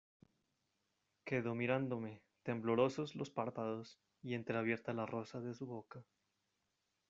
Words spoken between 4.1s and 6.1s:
y entreabierta la rosa de su boca.